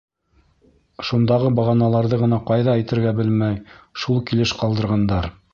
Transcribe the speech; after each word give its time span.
Шундағы 1.09 1.51
бағаналарҙы 1.59 2.19
ғына 2.23 2.41
ҡайҙа 2.49 2.77
итергә 2.85 3.15
белмәй, 3.23 3.63
шул 4.07 4.23
килеш 4.33 4.59
ҡалдырғандар. 4.65 5.35